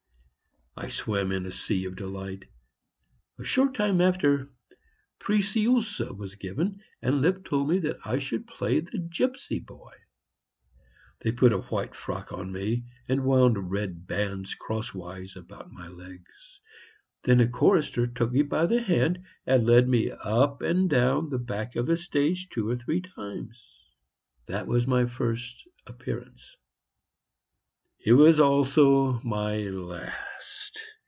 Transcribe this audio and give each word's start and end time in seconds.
I 0.73 0.87
swam 0.87 1.33
in 1.33 1.45
a 1.45 1.51
sea 1.51 1.83
of 1.85 1.97
delight. 1.97 2.45
A 3.37 3.43
short 3.43 3.75
time 3.75 3.99
after, 3.99 4.49
"Preciosa" 5.19 6.13
was 6.13 6.35
given, 6.35 6.81
and 7.03 7.21
Lipp 7.21 7.43
told 7.45 7.69
me 7.69 7.79
that 7.79 7.97
I 8.07 8.19
could 8.19 8.47
play 8.47 8.79
the 8.79 8.97
gypsy 8.97 9.63
boy. 9.63 9.93
They 11.19 11.33
put 11.33 11.51
a 11.53 11.59
white 11.61 11.93
frock 11.93 12.31
on 12.31 12.53
me 12.53 12.85
and 13.09 13.25
wound 13.25 13.69
red 13.69 14.07
bands 14.07 14.55
crosswise 14.55 15.35
about 15.35 15.73
my 15.73 15.89
legs. 15.89 16.61
Then 17.23 17.41
a 17.41 17.49
chorister 17.49 18.07
took 18.07 18.31
me 18.31 18.41
by 18.41 18.65
the 18.65 18.81
hand 18.81 19.25
and 19.45 19.67
led 19.67 19.89
me 19.89 20.09
up 20.09 20.61
and 20.61 20.89
down 20.89 21.29
the 21.29 21.37
back 21.37 21.75
of 21.75 21.85
the 21.85 21.97
stage 21.97 22.47
two 22.49 22.69
or 22.69 22.77
three 22.77 23.01
times. 23.01 23.61
That 24.47 24.67
was 24.67 24.87
my 24.87 25.05
first 25.05 25.67
appearance. 25.85 26.55
It 28.03 28.13
was 28.13 28.39
also 28.39 29.19
my 29.21 29.57
last. 29.59 30.79